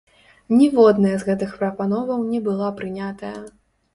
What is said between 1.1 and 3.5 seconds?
з гэтых прапановаў не была прынятая.